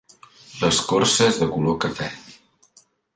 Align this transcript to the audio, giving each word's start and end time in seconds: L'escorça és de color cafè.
L'escorça 0.61 1.27
és 1.33 1.39
de 1.41 1.49
color 1.57 1.77
cafè. 1.85 2.09